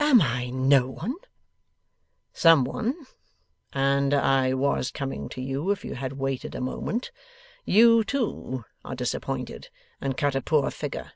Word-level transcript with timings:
'Am 0.00 0.20
I 0.20 0.50
no 0.50 0.90
one?' 0.90 1.14
'Some 2.32 2.64
one 2.64 3.06
and 3.72 4.12
I 4.12 4.54
was 4.54 4.90
coming 4.90 5.28
to 5.28 5.40
you, 5.40 5.70
if 5.70 5.84
you 5.84 5.94
had 5.94 6.14
waited 6.14 6.56
a 6.56 6.60
moment. 6.60 7.12
You, 7.64 8.02
too, 8.02 8.64
are 8.84 8.96
disappointed 8.96 9.68
and 10.00 10.16
cut 10.16 10.34
a 10.34 10.42
poor 10.42 10.68
figure. 10.72 11.12